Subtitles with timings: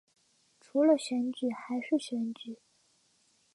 [0.59, 2.57] 除了选举还是选举